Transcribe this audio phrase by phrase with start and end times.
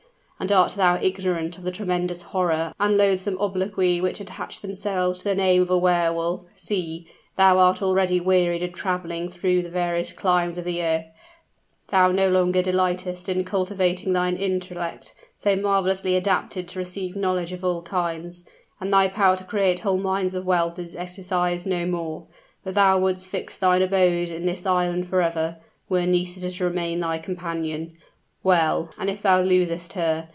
[0.39, 5.25] and art thou ignorant of the tremendous horror and loathsome obloquy which attach themselves to
[5.25, 6.45] the name of a Wehr Wolf?
[6.55, 11.05] See thou art already wearied of traveling through the various climes of the earth;
[11.89, 17.63] thou no longer delightest in cultivating thine intellect, so marvelously adapted to receive knowledge of
[17.63, 18.41] all kinds;
[18.79, 22.25] and thy power to create whole mines of wealth is exercised no more.
[22.63, 25.57] But thou would'st fix thine abode in this island forever,
[25.87, 27.95] were Nisida to remain thy companion!
[28.43, 30.29] Well and if thou losest her?